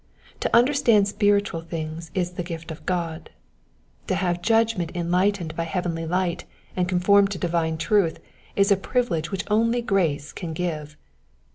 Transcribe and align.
To 0.39 0.49
understand 0.55 1.07
spiritual 1.07 1.61
things 1.61 2.09
is 2.15 2.31
the 2.31 2.41
gift 2.41 2.71
of 2.71 2.83
God. 2.87 3.29
To 4.07 4.15
have 4.15 4.37
a 4.37 4.41
judgment 4.41 4.91
enlightened 4.95 5.55
by 5.55 5.65
heavenly 5.65 6.07
light 6.07 6.45
and 6.75 6.89
conformed 6.89 7.29
to 7.33 7.37
divine 7.37 7.77
truth 7.77 8.19
is 8.55 8.71
a 8.71 8.77
privilege 8.77 9.29
which 9.29 9.45
only 9.47 9.83
grace 9.83 10.33
can 10.33 10.53
give. 10.53 10.97